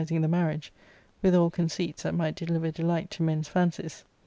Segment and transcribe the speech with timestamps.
[0.01, 0.73] —Book L solemnising the marriage,
[1.21, 4.03] with all conceits that might deliver delight to men's fancies.